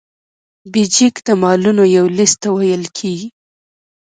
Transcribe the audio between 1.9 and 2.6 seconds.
یو لیست ته